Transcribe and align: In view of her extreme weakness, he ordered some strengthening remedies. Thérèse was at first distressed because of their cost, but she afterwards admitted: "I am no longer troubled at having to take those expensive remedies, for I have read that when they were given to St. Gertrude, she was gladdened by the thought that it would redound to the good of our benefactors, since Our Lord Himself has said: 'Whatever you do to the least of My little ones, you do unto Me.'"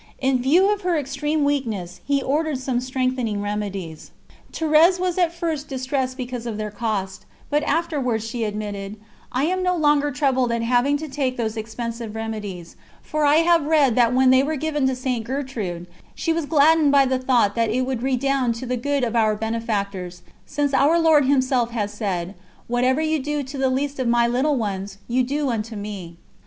In 0.19 0.41
view 0.41 0.73
of 0.73 0.81
her 0.81 0.97
extreme 0.97 1.43
weakness, 1.43 2.01
he 2.03 2.23
ordered 2.23 2.57
some 2.57 2.81
strengthening 2.81 3.39
remedies. 3.39 4.09
Thérèse 4.51 4.99
was 4.99 5.19
at 5.19 5.31
first 5.31 5.67
distressed 5.67 6.17
because 6.17 6.47
of 6.47 6.57
their 6.57 6.71
cost, 6.71 7.27
but 7.51 7.61
she 7.61 7.65
afterwards 7.67 8.33
admitted: 8.33 8.95
"I 9.31 9.43
am 9.43 9.61
no 9.61 9.75
longer 9.77 10.09
troubled 10.09 10.51
at 10.51 10.63
having 10.63 10.97
to 10.97 11.07
take 11.07 11.37
those 11.37 11.55
expensive 11.55 12.15
remedies, 12.15 12.75
for 13.03 13.25
I 13.25 13.41
have 13.45 13.67
read 13.67 13.93
that 13.93 14.11
when 14.15 14.31
they 14.31 14.41
were 14.41 14.55
given 14.55 14.87
to 14.87 14.95
St. 14.95 15.23
Gertrude, 15.23 15.85
she 16.15 16.33
was 16.33 16.47
gladdened 16.47 16.91
by 16.91 17.05
the 17.05 17.19
thought 17.19 17.53
that 17.53 17.69
it 17.69 17.81
would 17.81 18.01
redound 18.01 18.55
to 18.55 18.65
the 18.65 18.77
good 18.77 19.03
of 19.03 19.15
our 19.15 19.35
benefactors, 19.35 20.23
since 20.47 20.73
Our 20.73 20.97
Lord 20.97 21.25
Himself 21.25 21.69
has 21.77 21.93
said: 21.93 22.33
'Whatever 22.65 23.01
you 23.01 23.19
do 23.21 23.43
to 23.43 23.55
the 23.55 23.69
least 23.69 23.99
of 23.99 24.07
My 24.07 24.25
little 24.27 24.55
ones, 24.55 24.97
you 25.07 25.21
do 25.21 25.51
unto 25.51 25.75
Me.'" 25.75 26.17